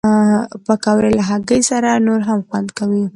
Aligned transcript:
پکورې 0.65 1.09
له 1.17 1.23
هګۍ 1.29 1.61
سره 1.69 1.89
نور 2.07 2.21
هم 2.27 2.39
خوند 2.47 2.69
کوي 2.77 3.03